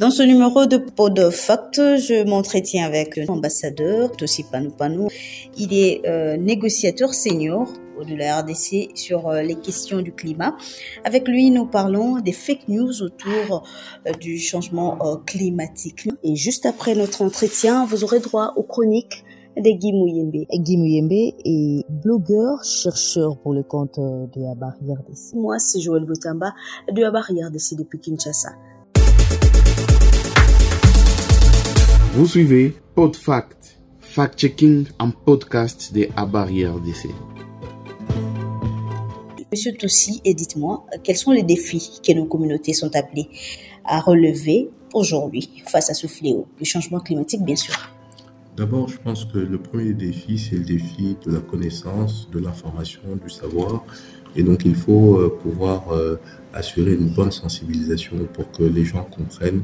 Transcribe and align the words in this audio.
Dans 0.00 0.10
ce 0.10 0.22
numéro 0.22 0.64
de 0.64 1.28
Fact, 1.28 1.74
je 1.76 2.26
m'entretiens 2.26 2.86
avec 2.86 3.16
l'ambassadeur 3.16 4.10
Tossi 4.12 4.46
Panou. 4.78 5.08
Il 5.58 5.74
est 5.74 6.00
euh, 6.06 6.38
négociateur 6.38 7.12
senior 7.12 7.68
de 8.08 8.14
la 8.14 8.40
RDC 8.40 8.96
sur 8.96 9.28
euh, 9.28 9.42
les 9.42 9.56
questions 9.56 10.00
du 10.00 10.12
climat. 10.12 10.56
Avec 11.04 11.28
lui, 11.28 11.50
nous 11.50 11.66
parlons 11.66 12.18
des 12.18 12.32
fake 12.32 12.66
news 12.68 13.02
autour 13.02 13.62
euh, 14.06 14.12
du 14.12 14.38
changement 14.38 14.96
climatique. 15.26 16.08
Et 16.24 16.34
juste 16.34 16.64
après 16.64 16.94
notre 16.94 17.20
entretien, 17.20 17.84
vous 17.84 18.02
aurez 18.02 18.20
droit 18.20 18.54
aux 18.56 18.62
chroniques 18.62 19.22
de 19.58 19.70
Guy 19.70 19.92
Mouyembe. 19.92 20.46
Guy 20.50 20.78
Mouyembe 20.78 21.34
est 21.44 21.84
blogueur, 21.90 22.64
chercheur 22.64 23.36
pour 23.36 23.52
le 23.52 23.64
compte 23.64 23.98
de 23.98 24.42
la 24.42 24.54
barrière 24.54 25.02
DC. 25.06 25.34
Moi, 25.34 25.58
c'est 25.58 25.80
Joël 25.80 26.06
Boutamba 26.06 26.54
de 26.90 27.02
la 27.02 27.10
barrière 27.10 27.50
DC 27.50 27.76
depuis 27.76 28.00
Kinshasa. 28.00 28.48
Vous 32.12 32.26
suivez 32.26 32.74
PodFact, 32.96 33.78
fact-checking 34.00 34.88
en 34.98 35.12
podcast 35.12 35.92
de 35.94 36.08
Barrière 36.26 36.80
DC. 36.80 37.06
Monsieur 39.52 39.72
Tossi, 39.74 40.20
et 40.24 40.34
dites-moi, 40.34 40.84
quels 41.04 41.16
sont 41.16 41.30
les 41.30 41.44
défis 41.44 42.00
que 42.04 42.12
nos 42.12 42.24
communautés 42.24 42.72
sont 42.72 42.96
appelées 42.96 43.28
à 43.84 44.00
relever 44.00 44.70
aujourd'hui 44.92 45.50
face 45.68 45.88
à 45.88 45.94
ce 45.94 46.08
fléau, 46.08 46.48
le 46.58 46.64
changement 46.64 46.98
climatique 46.98 47.44
bien 47.44 47.54
sûr? 47.54 47.76
D'abord, 48.56 48.88
je 48.88 48.98
pense 48.98 49.24
que 49.24 49.38
le 49.38 49.58
premier 49.58 49.92
défi, 49.92 50.36
c'est 50.36 50.56
le 50.56 50.64
défi 50.64 51.16
de 51.24 51.30
la 51.32 51.40
connaissance, 51.40 52.28
de 52.32 52.40
l'information, 52.40 53.02
du 53.22 53.30
savoir. 53.30 53.84
Et 54.34 54.42
donc, 54.42 54.64
il 54.64 54.74
faut 54.74 55.16
euh, 55.16 55.38
pouvoir 55.42 55.92
euh, 55.92 56.16
assurer 56.52 56.94
une 56.94 57.08
bonne 57.08 57.30
sensibilisation 57.30 58.16
pour 58.32 58.50
que 58.50 58.64
les 58.64 58.84
gens 58.84 59.04
comprennent 59.04 59.62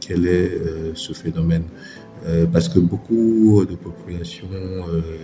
quel 0.00 0.26
est 0.26 0.50
euh, 0.54 0.92
ce 0.94 1.12
phénomène? 1.12 1.64
Euh, 2.26 2.46
parce 2.46 2.68
que 2.68 2.78
beaucoup 2.78 3.64
de 3.68 3.76
populations 3.76 4.48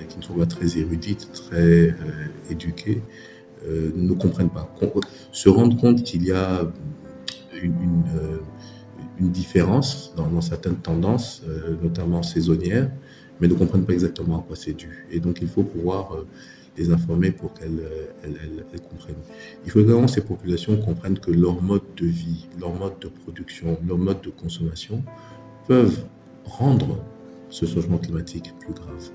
qui 0.08 0.18
ne 0.18 0.22
sont 0.22 0.34
pas 0.34 0.46
très 0.46 0.78
érudites, 0.78 1.30
très 1.32 1.94
éduquées, 2.50 3.02
ne 3.66 4.12
comprennent 4.14 4.50
pas. 4.50 4.72
Se 5.32 5.48
rendre 5.48 5.76
compte 5.80 6.02
qu'il 6.02 6.24
y 6.24 6.32
a 6.32 6.70
une, 7.62 8.02
différence 9.20 10.12
dans, 10.16 10.40
certaines 10.40 10.76
tendances, 10.76 11.42
notamment 11.80 12.22
saisonnières, 12.22 12.90
mais 13.40 13.48
ne 13.48 13.54
comprennent 13.54 13.84
pas 13.84 13.92
exactement 13.92 14.40
à 14.40 14.42
quoi 14.42 14.56
c'est 14.56 14.72
dû. 14.72 15.06
Et 15.10 15.20
donc 15.20 15.38
il 15.40 15.48
faut 15.48 15.62
pouvoir 15.62 16.18
les 16.76 16.90
informer 16.90 17.30
pour 17.30 17.52
qu'elles 17.52 17.82
elles, 18.24 18.64
comprennent. 18.88 19.22
Il 19.64 19.70
faut 19.70 19.80
également 19.80 20.06
que 20.06 20.10
ces 20.12 20.22
populations 20.22 20.76
comprennent 20.78 21.18
que 21.18 21.30
leur 21.30 21.60
mode 21.60 21.82
de 21.96 22.06
vie, 22.06 22.48
leur 22.58 22.72
mode 22.74 22.98
de 23.00 23.08
production, 23.08 23.78
leur 23.86 23.98
mode 23.98 24.22
de 24.22 24.30
consommation 24.30 25.02
peuvent 25.68 26.04
rendre 26.44 26.98
ce 27.50 27.66
changement 27.66 27.98
climatique 27.98 28.54
plus 28.58 28.72
grave. 28.72 29.10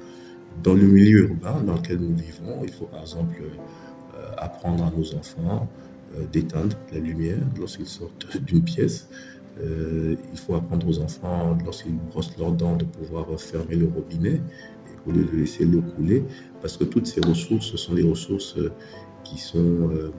Dans 0.63 0.73
le 0.73 0.83
milieu 0.83 1.29
urbain 1.29 1.61
dans 1.61 1.75
lequel 1.75 1.97
nous 1.97 2.15
vivons, 2.15 2.61
il 2.63 2.71
faut 2.71 2.85
par 2.85 3.01
exemple 3.01 3.41
euh, 3.41 4.31
apprendre 4.37 4.85
à 4.85 4.91
nos 4.95 5.15
enfants 5.15 5.67
euh, 6.15 6.25
d'éteindre 6.31 6.75
la 6.91 6.99
lumière 6.99 7.39
lorsqu'ils 7.59 7.87
sortent 7.87 8.37
d'une 8.41 8.63
pièce. 8.63 9.09
Euh, 9.59 10.15
il 10.31 10.37
faut 10.37 10.55
apprendre 10.55 10.87
aux 10.87 10.99
enfants, 10.99 11.57
lorsqu'ils 11.65 11.97
brossent 11.97 12.37
leurs 12.37 12.51
dents, 12.51 12.75
de 12.75 12.85
pouvoir 12.85 13.27
fermer 13.39 13.75
le 13.75 13.87
robinet 13.87 14.41
au 15.07 15.11
lieu 15.11 15.23
de 15.23 15.37
laisser 15.37 15.65
l'eau 15.65 15.81
couler, 15.81 16.23
parce 16.61 16.77
que 16.77 16.83
toutes 16.83 17.07
ces 17.07 17.21
ressources 17.21 17.67
ce 17.67 17.77
sont 17.77 17.93
des 17.93 18.03
ressources 18.03 18.57
euh, 18.57 18.71
qui 19.23 19.37
sont, 19.37 19.89
euh, 19.91 20.11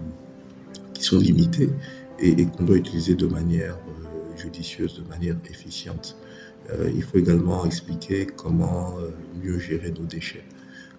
qui 0.94 1.02
sont 1.02 1.18
limitées 1.18 1.70
et, 2.18 2.46
qu'on 2.46 2.64
doit 2.64 2.76
utiliser 2.76 3.14
de 3.14 3.26
manière 3.26 3.74
euh, 3.74 4.36
judicieuse, 4.36 5.02
de 5.02 5.08
manière 5.08 5.36
efficiente. 5.48 6.16
il 6.94 7.02
faut 7.02 7.16
également 7.16 7.64
expliquer 7.64 8.26
comment 8.26 8.96
mieux 9.42 9.58
gérer 9.58 9.90
nos 9.90 10.04
déchets. 10.04 10.44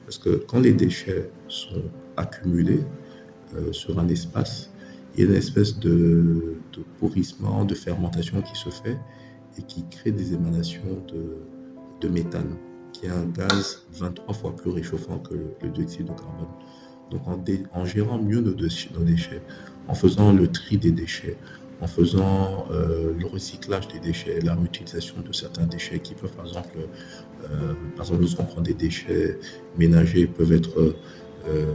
Parce 0.04 0.18
que 0.18 0.32
quand 0.48 0.60
les 0.60 0.74
déchets 0.74 1.30
sont 1.48 1.84
accumulés 2.18 2.82
sur 3.72 4.00
un 4.00 4.08
espace, 4.08 4.72
il 5.14 5.24
y 5.24 5.28
a 5.28 5.30
une 5.30 5.36
espèce 5.36 5.78
de, 5.78 6.56
de, 6.74 6.82
pourrissement, 6.98 7.66
de 7.66 7.76
fermentation 7.76 8.42
qui 8.42 8.56
se 8.56 8.70
fait 8.70 8.98
et 9.60 9.62
qui 9.62 9.86
crée 9.90 10.12
des 10.12 10.34
émanations 10.34 11.04
de, 11.08 11.38
de 12.02 12.12
méthane 12.12 12.56
qui 13.00 13.06
est 13.06 13.10
un 13.10 13.26
gaz 13.26 13.84
23 13.94 14.34
fois 14.34 14.56
plus 14.56 14.72
réchauffant 14.72 15.20
que 15.20 15.34
le, 15.34 15.70
dioxyde 15.70 16.08
de 16.08 16.12
carbone. 16.12 16.48
Donc 17.12 17.22
en, 17.74 17.86
gérant 17.86 18.20
mieux 18.20 18.42
nos, 18.42 18.54
déchets, 18.54 19.42
en 19.88 19.96
faisant 19.96 20.34
le 20.34 20.48
tri 20.48 20.78
des 20.78 20.92
déchets, 20.92 21.38
en 21.82 21.88
faisant 21.88 22.68
euh, 22.72 23.14
le 23.18 23.26
recyclage 23.26 23.88
des 23.88 24.00
déchets, 24.00 24.42
la 24.42 24.54
réutilisation 24.54 25.16
de 25.26 25.32
certains 25.34 25.66
déchets 25.66 26.00
qui 26.00 26.14
peuvent, 26.14 26.32
par 26.34 26.46
exemple, 26.46 26.78
euh, 27.50 27.74
par 27.96 28.06
exemple, 28.06 28.22
lorsqu'on 28.22 28.44
prend 28.44 28.62
des 28.62 28.74
déchets 28.74 29.40
ménagers, 29.78 30.28
peuvent 30.28 30.52
être 30.52 30.96
euh, 31.48 31.74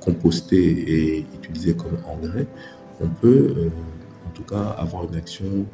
compostés 0.00 1.18
et 1.18 1.26
utilisés 1.34 1.76
comme 1.76 1.98
engrais, 2.08 2.46
on 3.00 3.08
peut 3.08 3.70
en 4.26 4.30
tout 4.30 4.44
cas 4.44 4.74
avoir 4.78 5.04
une 5.04 5.16
action 5.16 5.66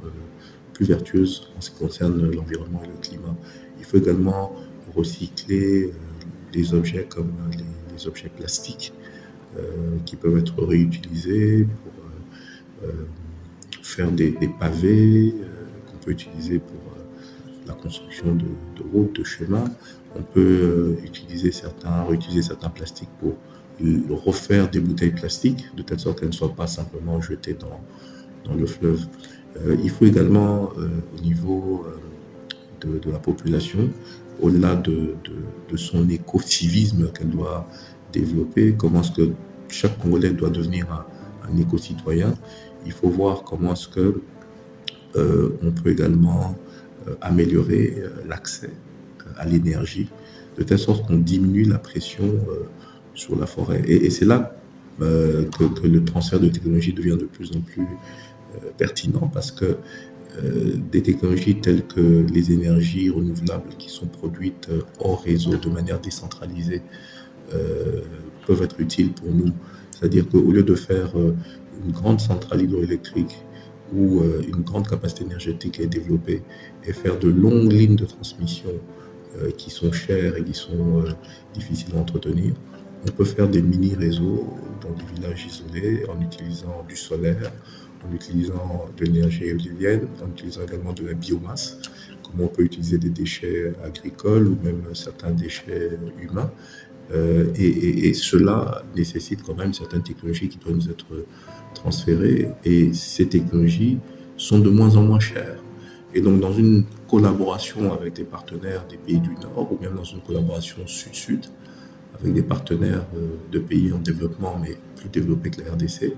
plus 0.73 0.87
vertueuse 0.87 1.51
en 1.57 1.61
ce 1.61 1.71
qui 1.71 1.79
concerne 1.79 2.31
l'environnement 2.31 2.83
et 2.85 2.89
le 2.89 3.01
climat. 3.01 3.37
Il 3.79 3.85
faut 3.85 3.99
également 3.99 4.53
recycler 4.99 5.93
des 6.53 6.75
euh, 6.75 6.77
objets 6.77 7.07
comme 7.09 7.33
les, 7.57 8.07
objets 8.07 8.29
plastiques 8.29 8.93
euh, 9.57 9.97
qui 10.07 10.15
peuvent 10.15 10.39
être 10.39 10.63
réutilisés 10.63 11.67
pour 11.83 12.89
euh, 12.89 12.93
faire 13.83 14.13
des, 14.13 14.31
pavés 14.61 15.35
qu'on 15.87 15.99
peut 16.05 16.13
utiliser 16.13 16.61
pour 16.61 16.79
la 17.67 17.75
construction 17.75 18.37
de, 18.37 18.45
routes, 18.93 19.17
de 19.17 19.25
chemins. 19.25 19.65
On 20.15 20.23
peut 20.23 20.97
utiliser 21.03 21.51
certains, 21.51 22.05
réutiliser 22.05 22.43
certains 22.43 22.71
plastiques 22.71 23.09
pour 23.19 23.35
refaire 24.25 24.71
des 24.71 24.79
bouteilles 24.79 25.11
plastiques 25.11 25.65
de 25.77 25.83
telle 25.83 25.99
sorte 25.99 26.21
qu'elles 26.21 26.29
ne 26.29 26.35
soient 26.35 26.55
pas 26.55 26.69
simplement 26.69 27.21
jetées 27.21 27.55
dans, 27.55 27.81
dans 28.45 28.55
le 28.55 28.67
fleuve. 28.67 29.09
il 29.83 29.91
faut 29.91 30.05
également, 30.05 30.71
au 31.17 31.21
niveau 31.21 31.85
de, 32.81 33.11
la 33.11 33.19
population, 33.19 33.91
au-delà 34.41 34.77
de, 34.77 35.15
de, 35.71 35.77
son 35.77 36.09
éco-civisme 36.09 37.11
qu'elle 37.13 37.31
doit 37.31 37.69
développer, 38.13 38.75
comment 38.77 39.01
est-ce 39.01 39.13
que 39.13 39.31
chaque 39.69 39.99
Congolais 39.99 40.31
doit 40.31 40.51
devenir 40.51 40.87
un, 40.91 41.57
éco-citoyen, 41.59 42.35
il 42.85 42.93
faut 42.93 43.09
voir 43.09 43.43
comment 43.43 43.73
est-ce 43.73 43.89
que 43.89 44.21
euh, 45.17 45.59
on 45.63 45.71
peut 45.71 45.91
également 45.91 46.57
euh, 47.07 47.15
améliorer 47.23 47.95
euh, 47.99 48.11
l'accès 48.29 48.71
à 49.39 49.47
l'énergie, 49.47 50.09
de 50.59 50.63
telle 50.63 50.79
sorte 50.79 51.07
qu'on 51.07 51.17
diminue 51.17 51.65
la 51.65 51.79
pression 51.79 52.39
sur 53.15 53.39
la 53.39 53.47
forêt. 53.47 53.83
Et, 53.87 54.11
c'est 54.11 54.25
là 54.25 54.57
que, 54.99 55.65
que, 55.81 55.87
le 55.87 56.05
transfert 56.05 56.41
de 56.41 56.49
technologie 56.49 56.93
devient 56.93 57.17
de 57.19 57.27
plus 57.27 57.53
en 57.53 57.61
plus 57.61 57.87
pertinent 58.77 59.31
parce 59.33 59.53
que 59.53 59.77
des 60.93 61.03
technologies 61.03 61.61
telles 61.61 61.87
que 61.87 62.27
les 62.33 62.53
énergies 62.53 63.11
renouvelables 63.11 63.71
qui 63.79 63.91
sont 63.91 64.07
produites 64.07 64.69
euh, 64.71 64.83
hors 65.01 65.23
réseau 65.23 65.57
de 65.57 65.69
manière 65.69 66.01
décentralisée 66.01 66.83
euh, 67.55 68.03
peuvent 68.47 68.63
être 68.63 68.81
utiles 68.81 69.13
pour 69.13 69.33
nous. 69.33 69.53
C'est-à-dire 69.91 70.29
qu'au 70.29 70.53
lieu 70.53 70.63
de 70.63 70.75
faire 70.75 71.13
une 71.17 71.93
grande 71.93 72.21
centrale 72.21 72.63
hydroélectrique 72.63 73.37
où 73.93 74.23
une 74.23 74.63
grande 74.63 74.87
capacité 74.87 75.25
énergétique 75.25 75.81
est 75.81 75.89
développée 75.89 76.43
et 76.85 76.93
faire 76.93 77.19
de 77.19 77.29
longues 77.29 77.73
lignes 77.73 77.97
de 77.97 78.05
transmission 78.05 78.71
qui 79.57 79.71
sont 79.71 79.91
chères 79.91 80.37
et 80.37 80.45
qui 80.45 80.55
sont 80.55 81.05
difficiles 81.53 81.97
à 81.97 81.99
entretenir, 81.99 82.55
on 83.07 83.11
peut 83.11 83.25
faire 83.25 83.49
des 83.49 83.63
mini-réseaux 83.63 84.47
dans 84.81 84.91
des 84.91 85.05
villages 85.15 85.47
isolés 85.47 86.05
en 86.09 86.21
utilisant 86.21 86.85
du 86.89 86.97
solaire, 86.97 87.53
en 88.07 88.15
utilisant 88.15 88.87
de 88.97 89.05
l'énergie 89.05 89.45
éolienne, 89.45 90.09
en 90.23 90.29
utilisant 90.29 90.63
également 90.63 90.93
de 90.93 91.07
la 91.07 91.15
biomasse, 91.15 91.79
comme 92.23 92.41
on 92.41 92.49
peut 92.49 92.63
utiliser 92.63 92.99
des 92.99 93.11
déchets 93.11 93.73
agricoles 93.85 94.49
ou 94.49 94.59
même 94.63 94.83
certains 94.95 95.31
déchets 95.31 95.99
humains. 96.21 96.51
Euh, 97.11 97.47
et, 97.57 98.13
cela 98.13 98.83
nécessite 98.95 99.43
quand 99.43 99.55
même 99.55 99.73
certaines 99.73 100.03
technologies 100.03 100.49
qui 100.49 100.59
doivent 100.59 100.77
nous 100.77 100.91
être 100.91 101.07
transférées. 101.75 102.51
Et 102.65 102.93
ces 102.93 103.27
technologies 103.27 103.99
sont 104.37 104.59
de 104.59 104.69
moins 104.69 104.97
en 104.97 105.03
moins 105.03 105.21
chères. 105.21 105.63
Et 106.15 106.21
donc, 106.21 106.41
dans 106.41 106.53
une 106.53 106.85
collaboration 107.09 107.93
avec 107.93 108.15
des 108.15 108.25
partenaires 108.25 108.87
des 108.89 108.97
pays 108.97 109.21
du 109.21 109.35
Nord, 109.35 109.73
ou 109.73 109.79
même 109.83 109.95
dans 109.95 110.05
une 110.05 110.21
collaboration 110.21 110.87
sud-sud, 110.87 111.47
avec 112.21 112.35
des 112.35 112.43
partenaires 112.43 113.07
euh, 113.17 113.37
de 113.51 113.59
pays 113.59 113.93
en 113.93 113.99
développement, 113.99 114.59
mais 114.61 114.77
plus 114.97 115.09
développés 115.09 115.51
que 115.51 115.63
la 115.63 115.73
RDC, 115.73 116.13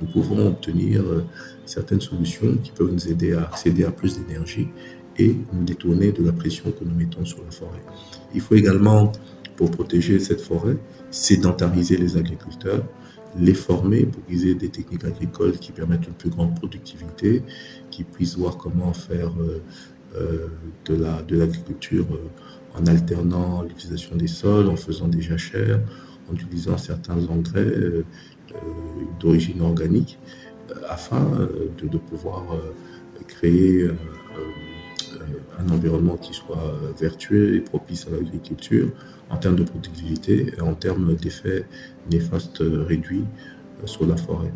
nous 0.00 0.08
pouvons 0.08 0.46
obtenir 0.48 1.02
euh, 1.02 1.24
certaines 1.64 2.00
solutions 2.00 2.56
qui 2.62 2.70
peuvent 2.70 2.92
nous 2.92 3.08
aider 3.08 3.32
à 3.32 3.44
accéder 3.44 3.84
à 3.84 3.90
plus 3.90 4.18
d'énergie 4.18 4.68
et 5.18 5.34
nous 5.52 5.64
détourner 5.64 6.12
de 6.12 6.22
la 6.22 6.32
pression 6.32 6.70
que 6.70 6.84
nous 6.84 6.94
mettons 6.94 7.24
sur 7.24 7.42
la 7.42 7.50
forêt. 7.50 7.80
Il 8.34 8.40
faut 8.40 8.54
également, 8.54 9.12
pour 9.56 9.70
protéger 9.70 10.20
cette 10.20 10.42
forêt, 10.42 10.76
sédentariser 11.10 11.96
les 11.96 12.18
agriculteurs, 12.18 12.84
les 13.38 13.54
former 13.54 14.04
pour 14.04 14.24
qu'ils 14.26 14.48
aient 14.48 14.54
des 14.54 14.68
techniques 14.68 15.04
agricoles 15.04 15.52
qui 15.58 15.72
permettent 15.72 16.06
une 16.06 16.14
plus 16.14 16.30
grande 16.30 16.54
productivité, 16.54 17.42
qu'ils 17.90 18.04
puissent 18.04 18.36
voir 18.36 18.58
comment 18.58 18.92
faire 18.92 19.32
de 20.14 20.94
la 20.94 21.22
de 21.22 21.36
l'agriculture 21.36 22.06
en 22.78 22.86
alternant 22.86 23.62
l'utilisation 23.62 24.16
des 24.16 24.26
sols, 24.26 24.68
en 24.68 24.76
faisant 24.76 25.08
des 25.08 25.22
jachères, 25.22 25.80
en 26.30 26.34
utilisant 26.34 26.76
certains 26.78 27.26
engrais 27.28 28.04
d'origine 29.20 29.62
organique, 29.62 30.18
afin 30.88 31.48
de, 31.80 31.98
pouvoir 31.98 32.44
créer 33.28 33.88
un 35.58 35.72
environnement 35.72 36.16
qui 36.16 36.34
soit 36.34 36.74
vertueux 36.98 37.56
et 37.56 37.60
propice 37.60 38.06
à 38.08 38.10
l'agriculture 38.10 38.88
en 39.30 39.36
termes 39.36 39.56
de 39.56 39.64
productivité 39.64 40.52
et 40.56 40.60
en 40.60 40.74
termes 40.74 41.14
d'effets 41.14 41.64
néfastes 42.10 42.62
réduits 42.62 43.24
euh, 43.82 43.86
sur 43.86 44.06
la 44.06 44.16
forêt. 44.16 44.52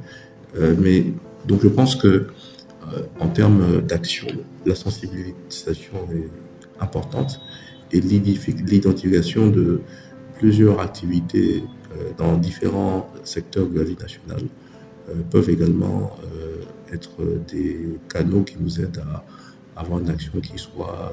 Euh, 0.56 0.74
mais 0.78 1.06
donc 1.46 1.62
je 1.62 1.68
pense 1.68 1.96
que 1.96 2.08
euh, 2.08 3.02
en 3.18 3.28
termes 3.28 3.82
d'action, 3.82 4.26
la 4.66 4.74
sensibilisation 4.74 6.08
est 6.12 6.82
importante 6.82 7.40
et 7.92 8.00
l'identification 8.00 9.48
de 9.48 9.80
plusieurs 10.38 10.80
activités 10.80 11.62
dans 12.16 12.36
différents 12.36 13.10
secteurs 13.24 13.68
de 13.68 13.78
la 13.78 13.84
vie 13.84 13.96
nationale 14.00 14.42
peuvent 15.30 15.50
également 15.50 16.16
être 16.92 17.10
des 17.50 17.98
canaux 18.08 18.42
qui 18.42 18.56
nous 18.60 18.80
aident 18.80 19.02
à 19.12 19.24
avoir 19.80 19.98
une 19.98 20.10
action 20.10 20.40
qui 20.40 20.56
soit 20.56 21.12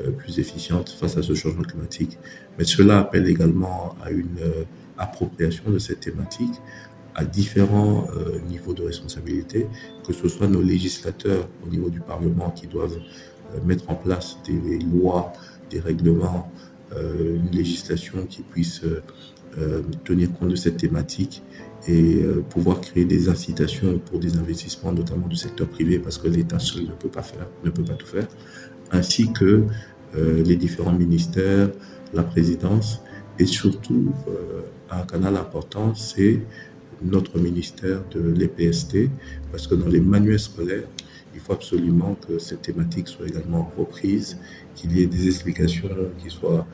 euh, 0.00 0.10
plus 0.12 0.38
efficiente 0.38 0.90
face 0.90 1.16
à 1.16 1.22
ce 1.22 1.34
changement 1.34 1.62
climatique. 1.62 2.18
Mais 2.56 2.64
cela 2.64 3.00
appelle 3.00 3.26
également 3.26 3.96
à 4.04 4.10
une 4.10 4.38
euh, 4.40 4.64
appropriation 4.96 5.70
de 5.70 5.78
cette 5.78 6.00
thématique 6.00 6.54
à 7.16 7.24
différents 7.24 8.06
euh, 8.14 8.38
niveaux 8.48 8.74
de 8.74 8.82
responsabilité, 8.84 9.66
que 10.06 10.12
ce 10.12 10.28
soit 10.28 10.46
nos 10.46 10.62
législateurs 10.62 11.48
au 11.66 11.68
niveau 11.68 11.90
du 11.90 12.00
Parlement 12.00 12.50
qui 12.50 12.68
doivent 12.68 12.98
mettre 13.64 13.90
en 13.90 13.94
place 13.94 14.36
des 14.46 14.78
lois, 14.78 15.32
des 15.70 15.80
règlements, 15.80 16.50
une 16.96 17.50
législation 17.52 18.24
qui 18.26 18.42
puisse 18.42 18.82
tenir 20.04 20.32
compte 20.32 20.48
de 20.48 20.56
cette 20.56 20.78
thématique 20.78 21.42
et 21.86 22.22
pouvoir 22.48 22.80
créer 22.80 23.04
des 23.04 23.28
incitations 23.28 23.98
pour 23.98 24.18
des 24.18 24.36
investissements, 24.36 24.92
notamment 24.92 25.26
du 25.26 25.36
secteur 25.36 25.68
privé, 25.68 25.98
parce 25.98 26.18
que 26.18 26.28
l'État 26.28 26.58
seul 26.58 26.84
ne 26.84 26.92
peut 26.92 27.08
pas 27.08 27.22
faire, 27.22 27.46
ne 27.64 27.70
peut 27.70 27.84
pas 27.84 27.94
tout 27.94 28.06
faire 28.06 28.26
ainsi 28.90 29.32
que 29.32 29.64
euh, 30.16 30.42
les 30.42 30.56
différents 30.56 30.92
ministères, 30.92 31.70
la 32.14 32.22
présidence, 32.22 33.02
et 33.38 33.46
surtout 33.46 34.12
euh, 34.28 34.62
un 34.90 35.02
canal 35.02 35.36
important, 35.36 35.94
c'est 35.94 36.40
notre 37.02 37.38
ministère 37.38 38.02
de 38.10 38.20
l'EPST, 38.20 39.10
parce 39.52 39.66
que 39.66 39.74
dans 39.74 39.86
les 39.86 40.00
manuels 40.00 40.40
scolaires, 40.40 40.88
il 41.34 41.40
faut 41.40 41.52
absolument 41.52 42.14
que 42.14 42.38
cette 42.38 42.62
thématique 42.62 43.08
soit 43.08 43.26
également 43.26 43.70
reprise, 43.76 44.38
qu'il 44.74 44.96
y 44.96 45.02
ait 45.02 45.06
des 45.06 45.26
explications 45.26 45.90
qui 46.18 46.30
soient, 46.30 46.66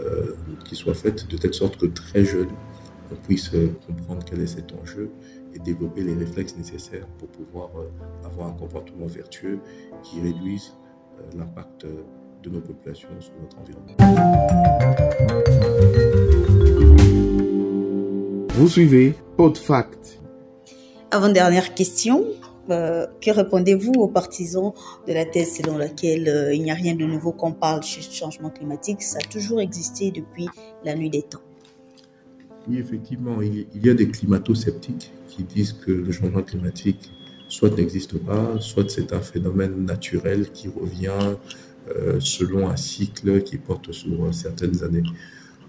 euh, 0.00 0.34
qui 0.64 0.76
soient 0.76 0.94
faites 0.94 1.28
de 1.28 1.36
telle 1.36 1.54
sorte 1.54 1.76
que 1.76 1.86
très 1.86 2.24
jeune, 2.24 2.48
on 3.12 3.16
puisse 3.16 3.50
comprendre 3.86 4.24
quel 4.24 4.40
est 4.40 4.46
cet 4.46 4.72
enjeu 4.72 5.10
et 5.54 5.58
développer 5.58 6.02
les 6.02 6.14
réflexes 6.14 6.56
nécessaires 6.56 7.06
pour 7.18 7.28
pouvoir 7.28 7.70
avoir 8.24 8.48
un 8.48 8.52
comportement 8.52 9.06
vertueux 9.06 9.58
qui 10.02 10.20
réduise 10.20 10.72
euh, 11.18 11.38
l'impact 11.38 11.86
de 12.42 12.50
nos 12.50 12.60
populations 12.60 13.08
sur 13.18 13.32
notre 13.40 13.58
environnement. 13.58 13.96
Vous 18.54 18.68
suivez 18.68 19.14
PodFact. 19.36 20.20
Avant-dernière 21.10 21.74
question, 21.74 22.24
euh, 22.70 23.06
que 23.20 23.30
répondez-vous 23.30 23.92
aux 23.92 24.08
partisans 24.08 24.72
de 25.06 25.12
la 25.12 25.24
thèse 25.24 25.56
selon 25.56 25.78
laquelle 25.78 26.28
euh, 26.28 26.54
il 26.54 26.62
n'y 26.62 26.70
a 26.70 26.74
rien 26.74 26.94
de 26.94 27.04
nouveau 27.04 27.32
qu'on 27.32 27.52
parle 27.52 27.80
le 27.80 28.02
changement 28.02 28.50
climatique? 28.50 29.02
Ça 29.02 29.18
a 29.22 29.28
toujours 29.28 29.60
existé 29.60 30.10
depuis 30.10 30.48
la 30.84 30.94
nuit 30.94 31.10
des 31.10 31.22
temps. 31.22 31.42
Oui, 32.68 32.78
effectivement, 32.78 33.40
il 33.40 33.66
y 33.74 33.90
a 33.90 33.94
des 33.94 34.08
climato-sceptiques 34.08 35.12
qui 35.28 35.44
disent 35.44 35.72
que 35.72 35.90
le 35.90 36.12
changement 36.12 36.42
climatique 36.42 37.10
soit 37.48 37.76
n'existe 37.76 38.18
pas, 38.18 38.60
soit 38.60 38.88
c'est 38.90 39.12
un 39.12 39.20
phénomène 39.20 39.84
naturel 39.84 40.50
qui 40.50 40.68
revient 40.68 41.36
euh, 41.88 42.20
selon 42.20 42.68
un 42.68 42.76
cycle 42.76 43.42
qui 43.42 43.56
porte 43.56 43.92
sur 43.92 44.32
certaines 44.32 44.84
années. 44.84 45.02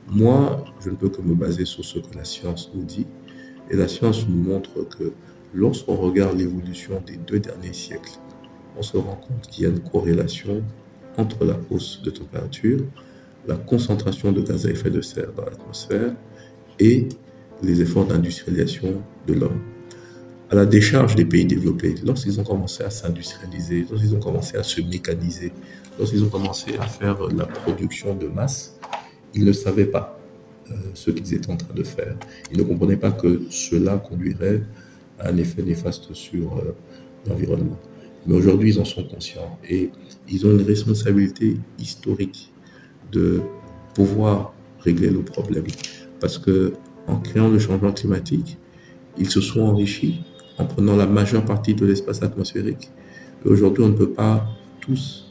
Moi, 0.08 0.66
je 0.82 0.90
ne 0.90 0.96
peux 0.96 1.10
que 1.10 1.22
me 1.22 1.34
baser 1.34 1.66
sur 1.66 1.86
ce 1.86 2.00
que 2.00 2.16
la 2.16 2.26
science 2.26 2.72
nous 2.76 2.84
dit. 2.84 3.08
Et 3.70 3.76
la 3.76 3.88
science 3.88 4.28
nous 4.28 4.36
montre 4.36 4.88
que 4.90 5.14
lorsqu'on 5.54 5.96
regarde 5.96 6.38
l'évolution 6.38 7.02
des 7.06 7.18
deux 7.18 7.40
derniers 7.40 7.74
siècles, 7.74 8.12
on 8.78 8.82
se 8.82 8.98
rend 8.98 9.16
compte 9.16 9.48
qu'il 9.50 9.64
y 9.64 9.68
a 9.68 9.70
une 9.70 9.80
corrélation 9.80 10.64
entre 11.18 11.46
la 11.46 11.58
hausse 11.70 12.02
de 12.04 12.10
température, 12.10 12.80
la 13.48 13.56
concentration 13.56 14.32
de 14.32 14.42
gaz 14.42 14.66
à 14.66 14.70
effet 14.70 14.90
de 14.90 15.02
serre 15.02 15.34
dans 15.34 15.46
l'atmosphère 15.46 16.14
et 16.80 17.10
les 17.62 17.82
efforts 17.82 18.06
d'industrialisation 18.06 19.02
de 19.28 19.34
l'homme 19.34 19.62
à 20.52 20.56
la 20.56 20.66
décharge 20.66 21.16
des 21.16 21.24
pays 21.24 21.46
développés, 21.46 21.96
lorsqu'ils 22.06 22.38
ont 22.40 22.44
commencé 22.44 22.84
à 22.84 22.90
s'industrialiser, 22.90 23.86
lorsqu'ils 23.90 24.14
ont 24.14 24.20
commencé 24.20 24.58
à 24.58 24.64
se 24.64 24.82
mécaniser, 24.82 25.54
lorsqu'ils 25.98 26.24
ont 26.26 26.30
commencé 26.30 26.76
à 26.78 26.88
faire 26.88 27.26
la 27.30 27.46
production 27.46 28.16
de 28.16 28.28
masse, 28.28 28.78
ils 29.34 29.46
ne 29.46 29.54
savaient 29.54 29.86
pas 29.86 30.20
euh, 30.70 30.74
ce 30.94 31.10
qu'ils 31.10 31.34
étaient 31.34 31.50
en 31.50 31.56
train 31.56 31.74
de 31.74 31.84
faire. 31.84 32.18
Ils 32.52 32.58
ne 32.58 32.64
comprenaient 32.64 32.98
pas 32.98 33.12
que 33.12 33.44
cela 33.50 33.98
conduirait 33.98 34.62
un 35.24 35.38
effet 35.38 35.62
néfaste 35.62 36.14
sur 36.14 36.58
euh, 36.58 36.76
l'environnement. 37.28 37.80
Mais 38.26 38.36
aujourd'hui, 38.36 38.74
ils 38.74 38.80
en 38.80 38.86
sont 38.86 39.04
conscients 39.04 39.58
et 39.68 39.90
ils 40.30 40.46
ont 40.46 40.52
une 40.52 40.62
responsabilité 40.62 41.58
historique 41.80 42.52
de 43.12 43.42
pouvoir 43.94 44.54
régler 44.80 45.10
le 45.10 45.22
problème. 45.22 45.66
Parce 46.20 46.38
que 46.38 46.74
en 47.08 47.18
créant 47.18 47.50
le 47.50 47.60
changement 47.60 47.92
climatique, 47.92 48.58
ils 49.18 49.30
se 49.30 49.42
sont 49.42 49.62
enrichis 49.62 50.22
en 50.58 50.66
prenant 50.66 50.96
la 50.96 51.08
majeure 51.08 51.44
partie 51.44 51.74
de 51.74 51.86
l'espace 51.86 52.22
atmosphérique. 52.22 52.92
Et 53.44 53.50
aujourd'hui, 53.50 53.84
on 53.84 53.90
ne 53.90 53.96
peut 53.96 54.12
pas 54.12 54.48
tous 54.80 55.26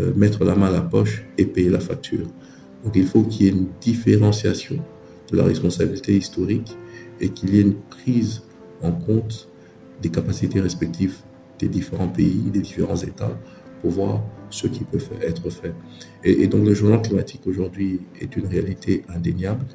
euh, 0.00 0.12
mettre 0.14 0.44
la 0.44 0.56
main 0.56 0.66
à 0.66 0.72
la 0.72 0.82
poche 0.82 1.24
et 1.38 1.46
payer 1.46 1.70
la 1.70 1.80
facture. 1.80 2.26
Donc 2.84 2.96
il 2.96 3.06
faut 3.06 3.22
qu'il 3.22 3.46
y 3.46 3.48
ait 3.48 3.52
une 3.52 3.68
différenciation 3.80 4.76
de 5.30 5.36
la 5.36 5.44
responsabilité 5.44 6.16
historique 6.16 6.76
et 7.20 7.28
qu'il 7.30 7.54
y 7.54 7.58
ait 7.58 7.62
une 7.62 7.76
prise 7.76 8.42
en 8.84 8.92
compte 8.92 9.48
des 10.02 10.10
capacités 10.10 10.60
respectives 10.60 11.16
des 11.58 11.68
différents 11.68 12.08
pays, 12.08 12.50
des 12.52 12.60
différents 12.60 12.96
États, 12.96 13.38
pour 13.80 13.90
voir 13.90 14.22
ce 14.50 14.66
qui 14.66 14.84
peut 14.84 14.98
être 15.22 15.50
fait. 15.50 15.74
Et, 16.24 16.42
et 16.42 16.46
donc 16.46 16.66
le 16.66 16.74
changement 16.74 17.00
climatique 17.00 17.46
aujourd'hui 17.46 18.00
est 18.20 18.36
une 18.36 18.46
réalité 18.46 19.04
indéniable. 19.14 19.66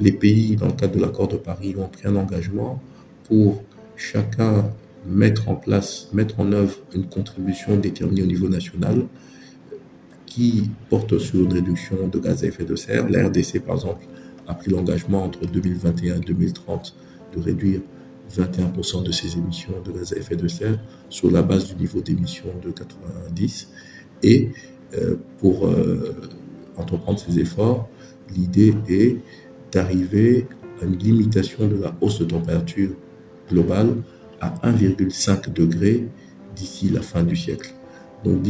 Les 0.00 0.12
pays, 0.12 0.56
dans 0.56 0.66
le 0.66 0.72
cadre 0.72 0.96
de 0.96 1.00
l'accord 1.00 1.28
de 1.28 1.36
Paris, 1.36 1.74
ont 1.78 1.88
pris 1.88 2.08
un 2.08 2.16
engagement 2.16 2.82
pour 3.28 3.62
chacun 3.96 4.70
mettre 5.06 5.48
en 5.48 5.54
place, 5.54 6.08
mettre 6.12 6.40
en 6.40 6.52
œuvre 6.52 6.76
une 6.94 7.06
contribution 7.06 7.76
déterminée 7.76 8.22
au 8.22 8.26
niveau 8.26 8.48
national 8.48 9.06
qui 10.26 10.70
porte 10.90 11.18
sur 11.18 11.40
une 11.40 11.52
réduction 11.52 12.08
de 12.08 12.18
gaz 12.18 12.42
à 12.42 12.48
effet 12.48 12.64
de 12.64 12.74
serre. 12.74 13.08
La 13.08 13.28
RDC, 13.28 13.60
par 13.60 13.76
exemple, 13.76 14.04
a 14.48 14.54
pris 14.54 14.70
l'engagement 14.70 15.22
entre 15.24 15.46
2021 15.46 16.16
et 16.16 16.20
2030 16.20 16.96
de 17.36 17.40
réduire 17.40 17.80
21% 18.32 19.02
de 19.02 19.12
ses 19.12 19.36
émissions 19.36 19.74
de 19.84 19.92
gaz 19.92 20.12
à 20.12 20.16
effet 20.16 20.36
de 20.36 20.48
serre 20.48 20.78
sur 21.08 21.30
la 21.30 21.42
base 21.42 21.66
du 21.66 21.76
niveau 21.76 22.00
d'émission 22.00 22.46
de 22.62 22.70
90. 22.70 23.68
Et 24.22 24.50
euh, 24.96 25.16
pour 25.38 25.66
euh, 25.66 26.14
entreprendre 26.76 27.18
ces 27.18 27.38
efforts, 27.38 27.88
l'idée 28.34 28.74
est 28.88 29.18
d'arriver 29.72 30.46
à 30.80 30.84
une 30.84 30.96
limitation 30.96 31.68
de 31.68 31.76
la 31.76 31.94
hausse 32.00 32.20
de 32.20 32.24
température 32.24 32.90
globale 33.50 33.96
à 34.40 34.54
1,5 34.70 35.52
degré 35.52 36.08
d'ici 36.56 36.88
la 36.88 37.02
fin 37.02 37.22
du 37.22 37.36
siècle. 37.36 37.74
Donc 38.24 38.42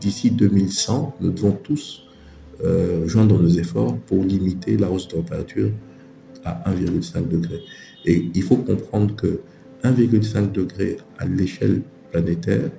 d'ici 0.00 0.30
2100, 0.30 1.16
nous 1.20 1.30
devons 1.30 1.52
tous 1.52 2.04
euh, 2.62 3.06
joindre 3.08 3.40
nos 3.40 3.48
efforts 3.48 3.96
pour 4.06 4.22
limiter 4.22 4.76
la 4.76 4.90
hausse 4.90 5.08
de 5.08 5.14
température 5.14 5.70
à 6.44 6.70
1,5 6.70 7.28
degré. 7.28 7.60
Et 8.04 8.30
il 8.34 8.42
faut 8.42 8.56
comprendre 8.56 9.14
que 9.16 9.40
1,5 9.82 10.52
degré 10.52 10.98
à 11.18 11.26
l'échelle 11.26 11.82
planétaire, 12.10 12.70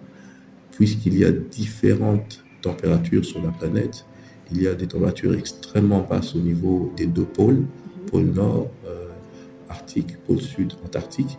puisqu'il 0.72 1.18
y 1.18 1.26
a 1.26 1.32
différentes 1.32 2.44
températures 2.62 3.26
sur 3.26 3.42
la 3.42 3.52
planète, 3.52 4.06
il 4.52 4.62
y 4.62 4.68
a 4.68 4.76
des 4.76 4.88
températures 4.88 5.34
extrêmement 5.34 6.02
basses 6.02 6.36
au 6.36 6.40
niveau 6.40 6.94
des 6.96 7.06
deux 7.08 7.26
pôles, 7.26 7.66
pôle 8.12 8.26
nord, 8.26 8.70
euh, 8.86 9.08
arctique, 9.70 10.18
pôle 10.26 10.42
sud, 10.42 10.74
antarctique, 10.84 11.38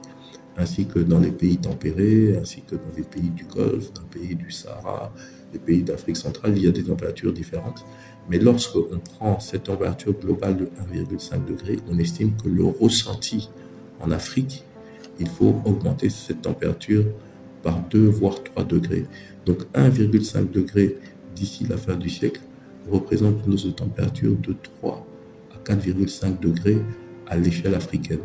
ainsi 0.56 0.86
que 0.86 0.98
dans 0.98 1.20
les 1.20 1.30
pays 1.30 1.58
tempérés, 1.58 2.36
ainsi 2.40 2.62
que 2.62 2.76
dans 2.76 2.96
les 2.96 3.02
pays 3.02 3.30
du 3.30 3.44
Golfe, 3.44 3.92
dans 3.92 4.02
les 4.02 4.20
pays 4.20 4.34
du 4.34 4.50
Sahara, 4.50 5.12
les 5.52 5.58
pays 5.58 5.82
d'Afrique 5.82 6.16
centrale, 6.16 6.56
il 6.56 6.64
y 6.64 6.68
a 6.68 6.72
des 6.72 6.84
températures 6.84 7.32
différentes. 7.32 7.84
Mais 8.28 8.38
lorsqu'on 8.38 8.98
prend 8.98 9.38
cette 9.38 9.64
température 9.64 10.12
globale 10.12 10.56
de 10.56 10.64
1,5 10.64 11.44
degré, 11.44 11.76
on 11.88 11.98
estime 11.98 12.32
que 12.42 12.48
le 12.48 12.64
ressenti 12.64 13.50
en 14.00 14.10
Afrique, 14.10 14.64
il 15.20 15.28
faut 15.28 15.60
augmenter 15.64 16.10
cette 16.10 16.42
température 16.42 17.04
par 17.62 17.80
2 17.88 18.06
voire 18.08 18.42
3 18.42 18.64
degrés. 18.64 19.06
Donc 19.44 19.62
1,5 19.74 20.50
degré 20.50 20.96
d'ici 21.34 21.66
la 21.68 21.76
fin 21.76 21.96
du 21.96 22.10
siècle 22.10 22.40
représente 22.90 23.44
une 23.46 23.54
hausse 23.54 23.66
de 23.66 23.70
température 23.70 24.36
de 24.36 24.54
3 24.80 25.06
à 25.54 25.72
4,5 25.72 26.40
degrés 26.40 26.78
à 27.26 27.36
l'échelle 27.36 27.74
africaine. 27.74 28.20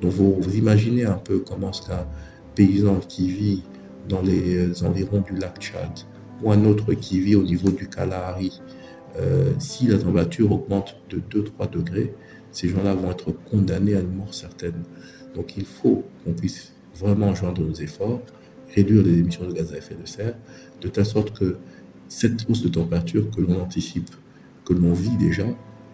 Donc 0.00 0.12
vous, 0.12 0.40
imaginez 0.54 1.04
un 1.04 1.18
peu 1.18 1.40
comment 1.40 1.70
est-ce 1.70 1.82
qu'un 1.82 2.06
paysan 2.54 3.00
qui 3.00 3.30
vit 3.30 3.62
dans 4.08 4.22
les 4.22 4.82
environs 4.82 5.20
du 5.20 5.36
lac 5.36 5.58
Tchad 5.60 5.90
ou 6.42 6.50
un 6.50 6.64
autre 6.64 6.94
qui 6.94 7.20
vit 7.20 7.36
au 7.36 7.42
niveau 7.42 7.70
du 7.70 7.88
Kalahari, 7.88 8.60
euh, 9.18 9.52
si 9.58 9.86
la 9.86 9.98
température 9.98 10.50
augmente 10.52 10.96
de 11.10 11.18
2-3 11.18 11.70
degrés, 11.70 12.14
ces 12.52 12.68
gens-là 12.68 12.94
vont 12.94 13.10
être 13.10 13.32
condamnés 13.50 13.94
à 13.94 14.00
une 14.00 14.14
mort 14.14 14.32
certaine. 14.32 14.82
Donc 15.34 15.56
il 15.56 15.64
faut 15.64 16.04
qu'on 16.24 16.32
puisse 16.32 16.72
vraiment 16.94 17.34
joindre 17.34 17.62
nos 17.62 17.74
efforts, 17.74 18.20
réduire 18.74 19.02
les 19.02 19.18
émissions 19.18 19.46
de 19.46 19.52
gaz 19.52 19.72
à 19.72 19.78
effet 19.78 19.96
de 20.00 20.06
serre, 20.06 20.34
de 20.80 20.88
telle 20.88 21.06
sorte 21.06 21.38
que 21.38 21.56
cette 22.08 22.48
hausse 22.48 22.62
de 22.62 22.68
température 22.68 23.30
que 23.30 23.40
l'on 23.40 23.60
anticipe, 23.60 24.10
que 24.64 24.72
l'on 24.72 24.92
vit 24.92 25.16
déjà, 25.16 25.44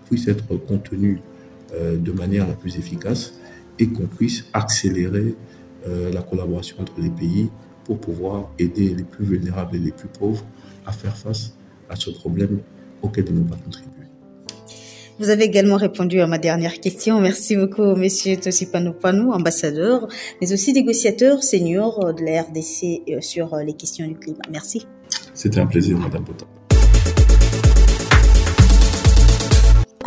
puisse 0.07 0.29
être 0.29 0.57
contenue 0.57 1.21
euh, 1.75 1.97
de 1.97 2.13
manière 2.13 2.47
la 2.47 2.55
plus 2.55 2.77
efficace 2.77 3.35
et 3.79 3.89
qu'on 3.89 4.07
puisse 4.07 4.45
accélérer 4.53 5.35
euh, 5.87 6.13
la 6.13 6.23
collaboration 6.23 6.77
entre 6.81 7.01
les 7.01 7.11
pays 7.11 7.51
pour 7.85 7.99
pouvoir 7.99 8.51
aider 8.59 8.95
les 8.95 9.05
plus 9.05 9.25
vulnérables 9.25 9.77
et 9.77 9.79
les 9.79 9.93
plus 9.93 10.09
pauvres 10.09 10.45
à 10.85 10.93
faire 10.93 11.17
face 11.17 11.55
à 11.89 11.97
ce 11.97 12.11
problème 12.11 12.61
auquel 13.03 13.27
ils 13.29 13.35
n'ont 13.35 13.45
pas 13.45 13.57
contribué. 13.57 13.93
Vous 15.19 15.31
avez 15.31 15.45
également 15.45 15.77
répondu 15.77 16.21
à 16.21 16.27
ma 16.27 16.37
dernière 16.37 16.79
question. 16.79 17.21
Merci 17.21 17.57
beaucoup, 17.57 17.95
Monsieur 17.95 18.37
Tosipano 18.37 18.93
Panou, 18.93 19.33
ambassadeur, 19.33 20.09
mais 20.41 20.53
aussi 20.53 20.75
négociateur 20.75 21.43
senior 21.43 22.13
de 22.13 22.23
la 22.23 22.43
RDC 22.43 23.03
euh, 23.09 23.21
sur 23.21 23.57
les 23.57 23.73
questions 23.73 24.07
du 24.07 24.15
climat. 24.15 24.45
Merci. 24.51 24.87
C'était 25.33 25.61
un 25.61 25.67
plaisir, 25.67 25.99
Madame 25.99 26.25
Potin. 26.25 26.47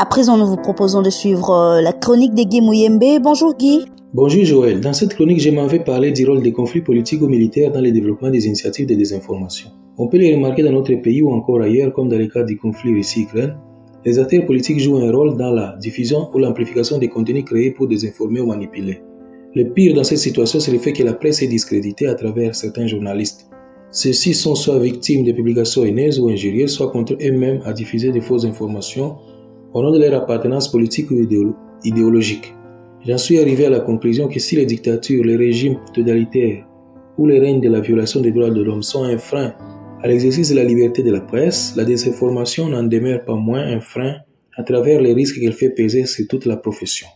À 0.02 0.06
présent, 0.06 0.38
nous 0.38 0.46
vous 0.46 0.56
proposons 0.56 1.02
de 1.02 1.10
suivre 1.10 1.50
euh, 1.50 1.82
la 1.82 1.92
chronique 1.92 2.34
de 2.34 2.44
Guy 2.44 2.62
Mouyembe. 2.62 3.04
Bonjour 3.22 3.54
Guy. 3.54 3.84
Bonjour 4.14 4.46
Joël. 4.46 4.80
Dans 4.80 4.94
cette 4.94 5.14
chronique, 5.14 5.42
je 5.42 5.50
m'en 5.50 5.68
vais 5.68 5.80
parler 5.80 6.14
du 6.14 6.26
rôle 6.26 6.42
des 6.42 6.54
conflits 6.54 6.80
politiques 6.80 7.22
ou 7.22 7.28
militaires 7.28 7.70
dans 7.70 7.82
le 7.82 7.92
développement 7.92 8.30
des 8.30 8.48
initiatives 8.48 8.88
de 8.88 8.96
désinformation. 8.96 9.72
On 9.98 10.08
peut 10.08 10.16
les 10.16 10.34
remarquer 10.34 10.64
dans 10.64 10.72
notre 10.72 10.94
pays 10.94 11.22
ou 11.22 11.32
encore 11.32 11.60
ailleurs, 11.60 11.92
comme 11.92 12.08
dans 12.08 12.18
le 12.18 12.28
cas 12.28 12.44
du 12.44 12.58
conflit 12.58 12.94
Russie-Ukraine. 12.94 13.58
Les 14.06 14.18
acteurs 14.20 14.46
politiques 14.46 14.80
jouent 14.80 15.00
un 15.00 15.12
rôle 15.12 15.36
dans 15.36 15.52
la 15.52 15.76
diffusion 15.82 16.30
ou 16.34 16.40
l'amplification 16.40 16.98
des 16.98 17.10
contenus 17.10 17.44
créés 17.44 17.72
pour 17.72 17.90
désinformer 17.90 18.40
ou 18.40 18.46
manipuler. 18.46 19.02
Le 19.54 19.66
pire 19.66 19.96
dans 19.96 20.06
cette 20.06 20.20
situation, 20.20 20.62
c'est 20.62 20.72
le 20.72 20.80
fait 20.80 20.94
que 20.94 21.04
la 21.04 21.12
presse 21.12 21.42
est 21.42 21.48
discréditée 21.48 22.08
à 22.08 22.16
travers 22.16 22.56
certains 22.56 22.88
journalistes. 22.88 23.50
Ceux-ci 23.92 24.34
sont 24.34 24.56
soit 24.56 24.80
victimes 24.80 25.26
de 25.26 25.34
publications 25.34 25.84
haineuses 25.84 26.22
ou 26.22 26.30
injurieuses, 26.30 26.72
soit 26.72 26.90
contre 26.90 27.18
eux-mêmes 27.22 27.60
à 27.66 27.74
diffuser 27.74 28.14
de 28.14 28.22
fausses 28.22 28.46
informations 28.46 29.18
au 29.74 29.82
nom 29.82 29.92
de 29.92 30.00
leur 30.00 30.24
appartenance 30.24 30.72
politique 30.72 31.12
ou 31.12 31.22
idéologique. 31.84 32.56
J'en 33.06 33.18
suis 33.18 33.40
arrivé 33.40 33.66
à 33.66 33.70
la 33.70 33.80
conclusion 33.80 34.28
que 34.28 34.40
si 34.40 34.56
les 34.56 34.66
dictatures, 34.66 35.24
les 35.24 35.36
régimes 35.36 35.78
totalitaires 35.94 36.66
ou 37.18 37.28
les 37.28 37.40
règnes 37.40 37.62
de 37.62 37.70
la 37.70 37.80
violation 37.80 38.22
des 38.22 38.32
droits 38.32 38.50
de 38.50 38.62
l'homme 38.62 38.84
sont 38.84 39.04
un 39.04 39.18
frein 39.18 39.54
à 40.02 40.08
l'exercice 40.08 40.50
de 40.50 40.56
la 40.56 40.64
liberté 40.64 41.04
de 41.04 41.12
la 41.12 41.20
presse, 41.20 41.74
la 41.76 41.84
désinformation 41.84 42.70
n'en 42.70 42.84
demeure 42.84 43.26
pas 43.26 43.36
moins 43.36 43.60
un 43.60 43.82
frein 43.82 44.16
à 44.56 44.64
travers 44.64 45.02
les 45.02 45.14
risques 45.14 45.42
qu'elle 45.42 45.52
fait 45.52 45.72
peser 45.72 46.06
sur 46.06 46.26
toute 46.26 46.46
la 46.46 46.56
profession. 46.56 47.08